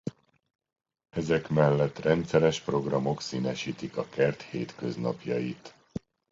[1.09, 5.75] Ezek mellett rendszeres programok színesítik a kert hétköznapjait.